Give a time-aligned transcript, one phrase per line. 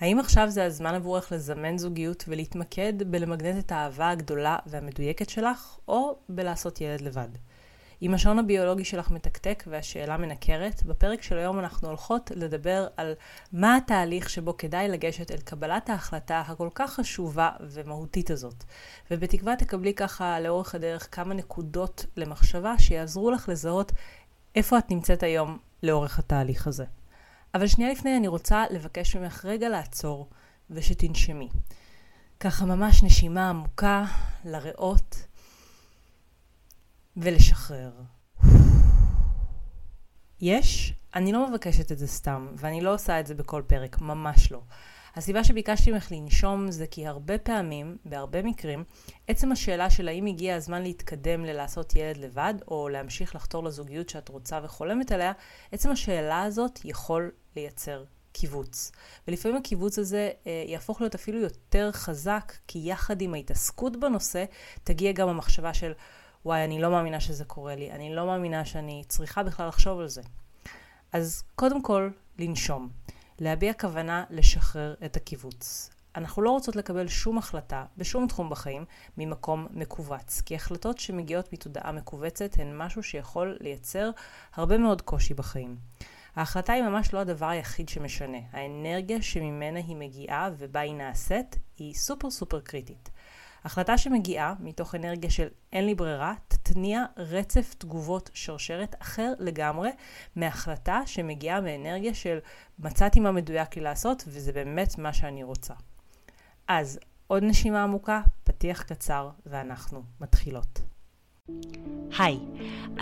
[0.00, 6.18] האם עכשיו זה הזמן עבורך לזמן זוגיות ולהתמקד בלמגנט את האהבה הגדולה והמדויקת שלך, או
[6.28, 7.28] בלעשות ילד לבד?
[8.02, 13.14] אם השעון הביולוגי שלך מתקתק והשאלה מנקרת, בפרק של היום אנחנו הולכות לדבר על
[13.52, 18.64] מה התהליך שבו כדאי לגשת אל קבלת ההחלטה הכל כך חשובה ומהותית הזאת.
[19.10, 23.92] ובתקווה תקבלי ככה לאורך הדרך כמה נקודות למחשבה שיעזרו לך לזהות
[24.54, 26.84] איפה את נמצאת היום לאורך התהליך הזה.
[27.54, 30.30] אבל שנייה לפני אני רוצה לבקש ממך רגע לעצור
[30.70, 31.48] ושתנשמי.
[32.40, 34.04] ככה ממש נשימה עמוקה
[34.44, 35.26] לריאות
[37.16, 37.92] ולשחרר.
[40.40, 44.52] יש, אני לא מבקשת את זה סתם, ואני לא עושה את זה בכל פרק, ממש
[44.52, 44.62] לא.
[45.16, 48.84] הסיבה שביקשתי ממך לנשום זה כי הרבה פעמים, בהרבה מקרים,
[49.28, 54.28] עצם השאלה של האם הגיע הזמן להתקדם ללעשות ילד לבד, או להמשיך לחתור לזוגיות שאת
[54.28, 55.32] רוצה וחולמת עליה,
[55.72, 58.92] עצם השאלה הזאת יכול לייצר קיבוץ.
[59.28, 64.44] ולפעמים הקיבוץ הזה אה, יהפוך להיות אפילו יותר חזק, כי יחד עם ההתעסקות בנושא,
[64.84, 65.92] תגיע גם המחשבה של,
[66.44, 70.08] וואי, אני לא מאמינה שזה קורה לי, אני לא מאמינה שאני צריכה בכלל לחשוב על
[70.08, 70.22] זה.
[71.12, 72.88] אז קודם כל, לנשום.
[73.40, 75.90] להביע כוונה לשחרר את הקיבוץ.
[76.16, 78.84] אנחנו לא רוצות לקבל שום החלטה בשום תחום בחיים
[79.18, 84.10] ממקום מכווץ, כי החלטות שמגיעות מתודעה מכווצת הן משהו שיכול לייצר
[84.54, 85.76] הרבה מאוד קושי בחיים.
[86.36, 88.38] ההחלטה היא ממש לא הדבר היחיד שמשנה.
[88.52, 93.10] האנרגיה שממנה היא מגיעה ובה היא נעשית היא סופר סופר קריטית.
[93.64, 99.90] החלטה שמגיעה מתוך אנרגיה של אין לי ברירה, תתניע רצף תגובות שרשרת אחר לגמרי
[100.36, 102.38] מהחלטה שמגיעה מאנרגיה של
[102.78, 105.74] מצאתי מה מדויק לי לעשות וזה באמת מה שאני רוצה.
[106.68, 110.87] אז עוד נשימה עמוקה, פתיח קצר ואנחנו מתחילות.
[112.18, 112.38] היי,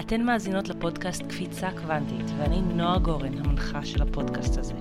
[0.00, 4.74] אתן מאזינות לפודקאסט קפיצה קוונטית, ואני נועה גורן, המנחה של הפודקאסט הזה.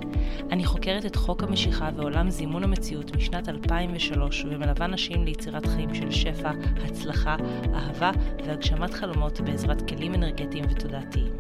[0.52, 6.12] אני חוקרת את חוק המשיכה ועולם זימון המציאות משנת 2003, ומלווה נשים ליצירת חיים של
[6.12, 6.52] שפע,
[6.86, 7.36] הצלחה,
[7.74, 8.12] אהבה
[8.46, 11.32] והגשמת חלומות בעזרת כלים אנרגטיים ותודעתיים.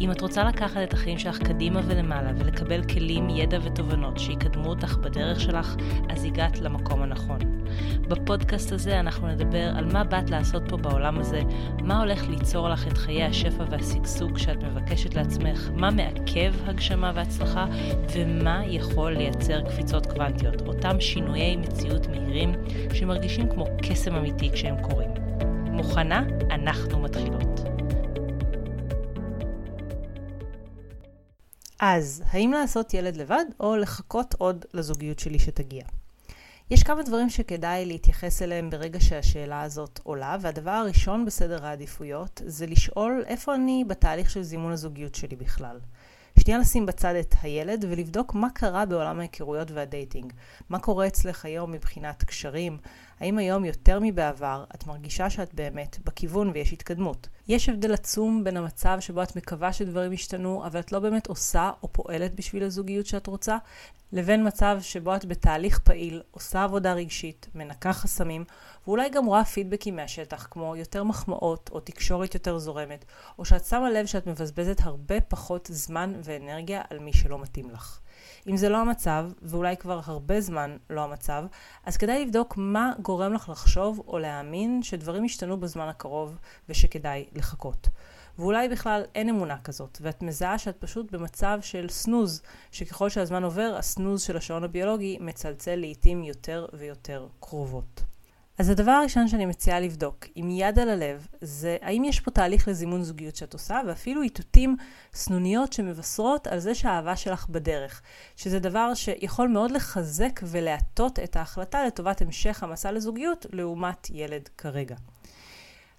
[0.00, 4.96] אם את רוצה לקחת את החיים שלך קדימה ולמעלה ולקבל כלים, ידע ותובנות שיקדמו אותך
[4.96, 5.76] בדרך שלך,
[6.08, 7.51] אז הגעת למקום הנכון.
[8.12, 11.40] בפודקאסט הזה אנחנו נדבר על מה באת לעשות פה בעולם הזה,
[11.82, 17.66] מה הולך ליצור לך את חיי השפע והשגשוג שאת מבקשת לעצמך, מה מעכב הגשמה והצלחה,
[18.12, 22.52] ומה יכול לייצר קפיצות קוונטיות, אותם שינויי מציאות מהירים
[22.94, 25.10] שמרגישים כמו קסם אמיתי כשהם קורים.
[25.66, 26.24] מוכנה?
[26.50, 27.60] אנחנו מתחילות.
[31.80, 35.84] אז, האם לעשות ילד לבד, או לחכות עוד לזוגיות שלי שתגיע?
[36.72, 42.66] יש כמה דברים שכדאי להתייחס אליהם ברגע שהשאלה הזאת עולה, והדבר הראשון בסדר העדיפויות זה
[42.66, 45.78] לשאול איפה אני בתהליך של זימון הזוגיות שלי בכלל.
[46.40, 50.32] שנייה לשים בצד את הילד ולבדוק מה קרה בעולם ההיכרויות והדייטינג.
[50.68, 52.78] מה קורה אצלך היום מבחינת קשרים?
[53.22, 57.28] האם היום יותר מבעבר את מרגישה שאת באמת בכיוון ויש התקדמות?
[57.48, 61.70] יש הבדל עצום בין המצב שבו את מקווה שדברים ישתנו, אבל את לא באמת עושה
[61.82, 63.56] או פועלת בשביל הזוגיות שאת רוצה,
[64.12, 68.44] לבין מצב שבו את בתהליך פעיל, עושה עבודה רגשית, מנקה חסמים,
[68.86, 73.04] ואולי גם רואה פידבקים מהשטח, כמו יותר מחמאות או תקשורת יותר זורמת,
[73.38, 78.00] או שאת שמה לב שאת מבזבזת הרבה פחות זמן ואנרגיה על מי שלא מתאים לך.
[78.48, 81.44] אם זה לא המצב, ואולי כבר הרבה זמן לא המצב,
[81.84, 86.38] אז כדאי לבדוק מה גורם לך לחשוב או להאמין שדברים ישתנו בזמן הקרוב
[86.68, 87.88] ושכדאי לחכות.
[88.38, 93.74] ואולי בכלל אין אמונה כזאת, ואת מזהה שאת פשוט במצב של סנוז, שככל שהזמן עובר,
[93.78, 98.11] הסנוז של השעון הביולוגי מצלצל לעיתים יותר ויותר קרובות.
[98.62, 102.68] אז הדבר הראשון שאני מציעה לבדוק, עם יד על הלב, זה האם יש פה תהליך
[102.68, 104.76] לזימון זוגיות שאת עושה, ואפילו איתותים
[105.14, 108.02] סנוניות שמבשרות על זה שהאהבה שלך בדרך.
[108.36, 114.96] שזה דבר שיכול מאוד לחזק ולהטות את ההחלטה לטובת המשך המסע לזוגיות, לעומת ילד כרגע.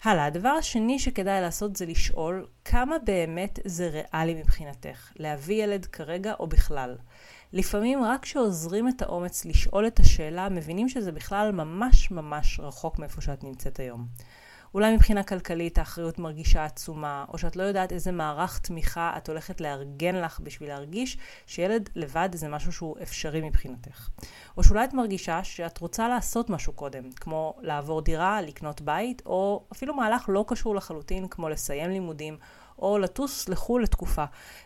[0.04, 6.34] הלאה, הדבר השני שכדאי לעשות זה לשאול כמה באמת זה ריאלי מבחינתך, להביא ילד כרגע
[6.40, 6.96] או בכלל.
[7.54, 13.22] לפעמים רק כשעוזרים את האומץ לשאול את השאלה, מבינים שזה בכלל ממש ממש רחוק מאיפה
[13.22, 14.08] שאת נמצאת היום.
[14.74, 19.62] אולי מבחינה כלכלית האחריות מרגישה עצומה, או שאת לא יודעת איזה מערך תמיכה את הולכת
[19.62, 21.18] לארגן לך בשביל להרגיש
[21.48, 24.10] שילד לבד זה משהו שהוא אפשרי מבחינתך.
[24.58, 29.64] או שאולי את מרגישה שאת רוצה לעשות משהו קודם, כמו לעבור דירה, לקנות בית, או
[29.72, 32.38] אפילו מהלך לא קשור לחלוטין, כמו לסיים לימודים,
[32.80, 34.26] או לטוס לחו"ל לתקופה,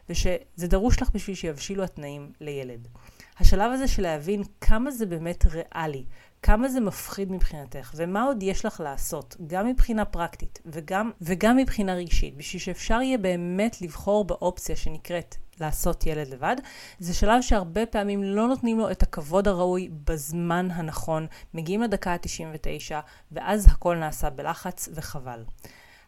[0.09, 2.87] ושזה דרוש לך בשביל שיבשילו התנאים לילד.
[3.39, 6.05] השלב הזה של להבין כמה זה באמת ריאלי,
[6.41, 11.93] כמה זה מפחיד מבחינתך, ומה עוד יש לך לעשות, גם מבחינה פרקטית וגם, וגם מבחינה
[11.93, 16.55] רגשית, בשביל שאפשר יהיה באמת לבחור באופציה שנקראת לעשות ילד לבד.
[16.99, 22.95] זה שלב שהרבה פעמים לא נותנים לו את הכבוד הראוי בזמן הנכון, מגיעים לדקה ה-99,
[23.31, 25.43] ואז הכל נעשה בלחץ וחבל.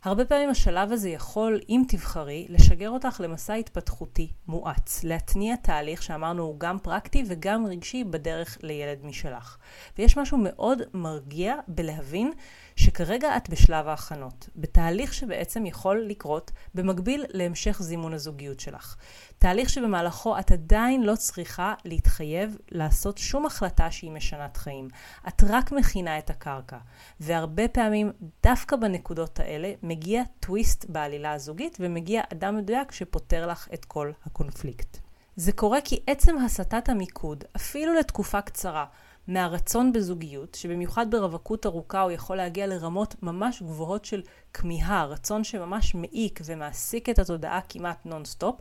[0.04, 6.44] הרבה פעמים השלב הזה יכול, אם תבחרי, לשגר אותך למסע התפתחותי מואץ, להתניע תהליך שאמרנו
[6.44, 9.58] הוא גם פרקטי וגם רגשי בדרך לילד משלך.
[9.98, 12.32] ויש משהו מאוד מרגיע בלהבין
[12.76, 18.96] שכרגע את בשלב ההכנות, בתהליך שבעצם יכול לקרות במקביל להמשך זימון הזוגיות שלך.
[19.40, 24.88] תהליך שבמהלכו את עדיין לא צריכה להתחייב לעשות שום החלטה שהיא משנת חיים.
[25.28, 26.78] את רק מכינה את הקרקע.
[27.20, 28.12] והרבה פעמים,
[28.44, 34.98] דווקא בנקודות האלה, מגיע טוויסט בעלילה הזוגית ומגיע אדם מדויק שפותר לך את כל הקונפליקט.
[35.36, 38.86] זה קורה כי עצם הסטת המיקוד, אפילו לתקופה קצרה,
[39.28, 44.22] מהרצון בזוגיות, שבמיוחד ברווקות ארוכה הוא יכול להגיע לרמות ממש גבוהות של
[44.54, 48.56] כמיהה, רצון שממש מעיק ומעסיק את התודעה כמעט נונסטופ,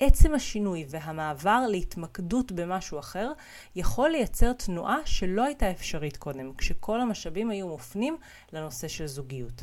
[0.00, 3.32] עצם השינוי והמעבר להתמקדות במשהו אחר
[3.76, 8.16] יכול לייצר תנועה שלא הייתה אפשרית קודם, כשכל המשאבים היו מופנים
[8.52, 9.62] לנושא של זוגיות.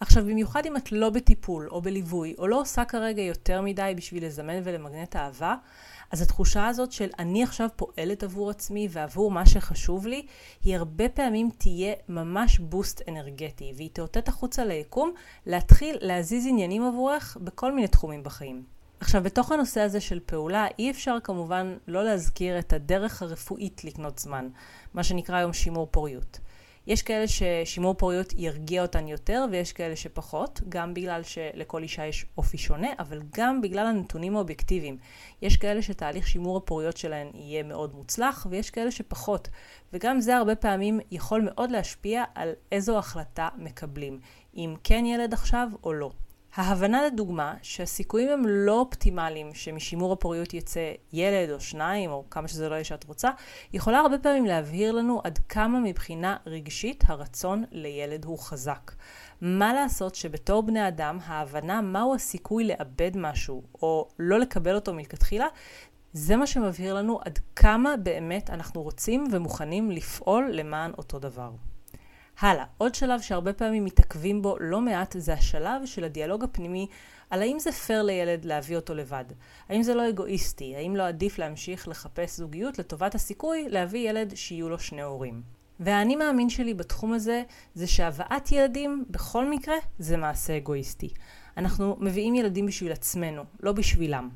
[0.00, 4.26] עכשיו, במיוחד אם את לא בטיפול או בליווי, או לא עושה כרגע יותר מדי בשביל
[4.26, 5.54] לזמן ולמגנט אהבה,
[6.10, 10.26] אז התחושה הזאת של אני עכשיו פועלת עבור עצמי ועבור מה שחשוב לי,
[10.62, 15.12] היא הרבה פעמים תהיה ממש בוסט אנרגטי, והיא תאותת החוצה ליקום
[15.46, 18.73] להתחיל להזיז עניינים עבורך בכל מיני תחומים בחיים.
[19.00, 24.18] עכשיו, בתוך הנושא הזה של פעולה, אי אפשר כמובן לא להזכיר את הדרך הרפואית לקנות
[24.18, 24.48] זמן,
[24.94, 26.38] מה שנקרא היום שימור פוריות.
[26.86, 32.26] יש כאלה ששימור פוריות ירגיע אותן יותר ויש כאלה שפחות, גם בגלל שלכל אישה יש
[32.38, 34.96] אופי שונה, אבל גם בגלל הנתונים האובייקטיביים.
[35.42, 39.48] יש כאלה שתהליך שימור הפוריות שלהן יהיה מאוד מוצלח ויש כאלה שפחות.
[39.92, 44.20] וגם זה הרבה פעמים יכול מאוד להשפיע על איזו החלטה מקבלים,
[44.56, 46.10] אם כן ילד עכשיו או לא.
[46.56, 52.68] ההבנה לדוגמה שהסיכויים הם לא אופטימליים שמשימור הפוריות יצא ילד או שניים או כמה שזה
[52.68, 53.30] לא יהיה שאת רוצה,
[53.72, 58.92] יכולה הרבה פעמים להבהיר לנו עד כמה מבחינה רגשית הרצון לילד הוא חזק.
[59.40, 65.46] מה לעשות שבתור בני אדם ההבנה מהו הסיכוי לאבד משהו או לא לקבל אותו מלכתחילה
[66.12, 71.50] זה מה שמבהיר לנו עד כמה באמת אנחנו רוצים ומוכנים לפעול למען אותו דבר.
[72.40, 76.86] הלאה, עוד שלב שהרבה פעמים מתעכבים בו לא מעט זה השלב של הדיאלוג הפנימי
[77.30, 79.24] על האם זה פייר לילד להביא אותו לבד.
[79.68, 80.76] האם זה לא אגואיסטי?
[80.76, 85.42] האם לא עדיף להמשיך לחפש זוגיות לטובת הסיכוי להביא ילד שיהיו לו שני הורים?
[85.80, 87.42] והאני מאמין שלי בתחום הזה
[87.74, 91.08] זה שהבאת ילדים בכל מקרה זה מעשה אגואיסטי.
[91.56, 94.28] אנחנו מביאים ילדים בשביל עצמנו, לא בשבילם.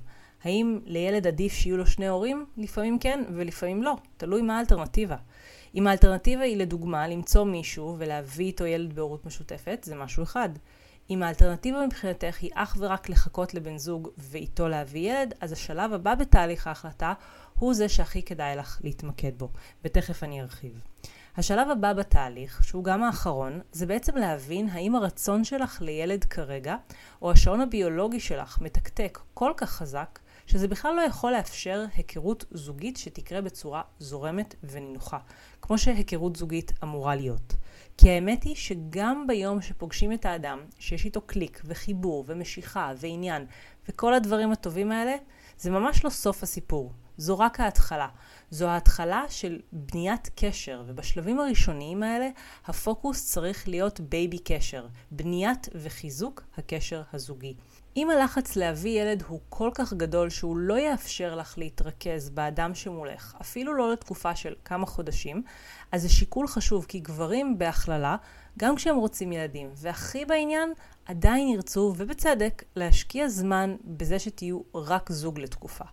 [0.45, 2.47] האם לילד עדיף שיהיו לו שני הורים?
[2.57, 5.17] לפעמים כן ולפעמים לא, תלוי מה האלטרנטיבה.
[5.75, 10.49] אם האלטרנטיבה היא לדוגמה למצוא מישהו ולהביא איתו ילד בהורות משותפת, זה משהו אחד.
[11.11, 16.15] אם האלטרנטיבה מבחינתך היא אך ורק לחכות לבן זוג ואיתו להביא ילד, אז השלב הבא
[16.15, 17.13] בתהליך ההחלטה
[17.59, 19.49] הוא זה שהכי כדאי לך להתמקד בו,
[19.85, 20.81] ותכף אני ארחיב.
[21.37, 26.77] השלב הבא בתהליך, שהוא גם האחרון, זה בעצם להבין האם הרצון שלך לילד כרגע,
[27.23, 30.19] או השעון הביולוגי שלך מתקתק כל כך חזק,
[30.49, 35.19] שזה בכלל לא יכול לאפשר היכרות זוגית שתקרה בצורה זורמת ונינוחה,
[35.63, 37.55] כמו שהיכרות זוגית אמורה להיות.
[37.99, 43.47] כי האמת היא שגם ביום שפוגשים את האדם, שיש איתו קליק וחיבור ומשיכה ועניין
[43.89, 45.17] וכל הדברים הטובים האלה,
[45.59, 46.93] זה ממש לא סוף הסיפור.
[47.17, 48.09] זו רק ההתחלה.
[48.51, 52.29] זו ההתחלה של בניית קשר, ובשלבים הראשוניים האלה
[52.67, 57.55] הפוקוס צריך להיות בייבי קשר, בניית וחיזוק הקשר הזוגי.
[57.99, 63.37] אם הלחץ להביא ילד הוא כל כך גדול שהוא לא יאפשר לך להתרכז באדם שמולך,
[63.41, 65.43] אפילו לא לתקופה של כמה חודשים,
[65.93, 68.17] אז זה שיקול חשוב, כי גברים בהכללה,
[68.59, 70.73] גם כשהם רוצים ילדים, והכי בעניין,
[71.07, 75.85] עדיין ירצו, ובצדק, להשקיע זמן בזה שתהיו רק זוג לתקופה.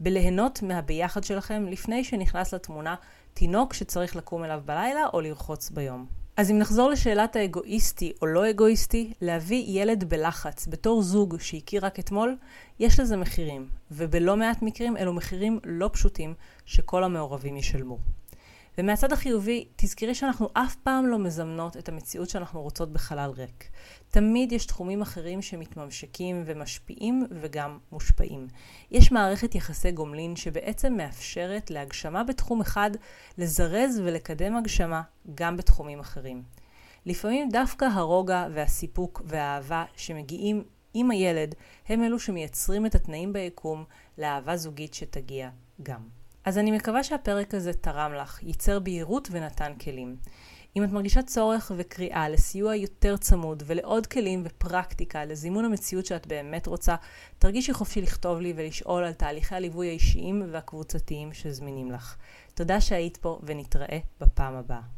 [0.00, 2.94] בליהנות מהביחד שלכם לפני שנכנס לתמונה
[3.34, 6.06] תינוק שצריך לקום אליו בלילה או לרחוץ ביום.
[6.38, 11.98] אז אם נחזור לשאלת האגואיסטי או לא אגואיסטי, להביא ילד בלחץ בתור זוג שהכיר רק
[11.98, 12.36] אתמול,
[12.78, 16.34] יש לזה מחירים, ובלא מעט מקרים אלו מחירים לא פשוטים
[16.66, 17.98] שכל המעורבים ישלמו.
[18.78, 23.70] ומהצד החיובי, תזכרי שאנחנו אף פעם לא מזמנות את המציאות שאנחנו רוצות בחלל ריק.
[24.08, 28.48] תמיד יש תחומים אחרים שמתממשקים ומשפיעים וגם מושפעים.
[28.90, 32.90] יש מערכת יחסי גומלין שבעצם מאפשרת להגשמה בתחום אחד
[33.38, 35.02] לזרז ולקדם הגשמה
[35.34, 36.42] גם בתחומים אחרים.
[37.06, 41.54] לפעמים דווקא הרוגע והסיפוק והאהבה שמגיעים עם הילד
[41.88, 43.84] הם אלו שמייצרים את התנאים ביקום
[44.18, 45.50] לאהבה זוגית שתגיע
[45.82, 46.17] גם.
[46.44, 50.16] אז אני מקווה שהפרק הזה תרם לך, ייצר בהירות ונתן כלים.
[50.76, 56.66] אם את מרגישה צורך וקריאה לסיוע יותר צמוד ולעוד כלים ופרקטיקה לזימון המציאות שאת באמת
[56.66, 56.94] רוצה,
[57.38, 62.16] תרגישי חופשי לכתוב לי ולשאול על תהליכי הליווי האישיים והקבוצתיים שזמינים לך.
[62.54, 64.97] תודה שהיית פה ונתראה בפעם הבאה.